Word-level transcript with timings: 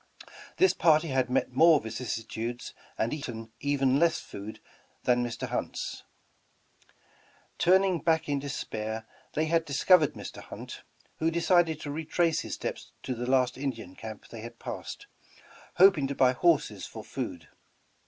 This 0.57 0.73
party 0.73 1.09
had 1.09 1.29
met 1.29 1.51
more 1.51 1.79
vicissitudes 1.79 2.73
and 2.97 3.13
eaten 3.13 3.51
even 3.59 3.99
less 3.99 4.19
food 4.19 4.59
that 5.03 5.15
Mr. 5.15 5.47
Hunt's. 5.49 6.01
Turning 7.59 7.99
back 7.99 8.27
in 8.27 8.39
despair, 8.39 9.05
they 9.33 9.45
had 9.45 9.63
discovered 9.63 10.13
Mr. 10.13 10.41
Hunt, 10.41 10.81
who 11.17 11.29
decided 11.29 11.79
to 11.81 11.91
retrace 11.91 12.39
his 12.39 12.55
steps 12.55 12.93
to 13.03 13.13
the 13.13 13.29
last 13.29 13.59
In 13.59 13.69
dian 13.69 13.95
camp 13.95 14.27
they 14.29 14.41
had 14.41 14.57
passed, 14.57 15.05
hoping 15.75 16.07
to 16.07 16.15
buy 16.15 16.33
horses 16.33 16.87
for 16.87 17.03
food. 17.03 17.47